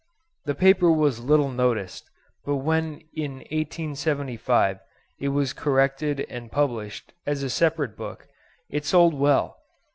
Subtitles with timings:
[0.45, 2.09] The paper was little noticed,
[2.43, 4.79] but when in 1875
[5.19, 8.27] it was corrected and published as a separate book
[8.67, 9.57] it sold well.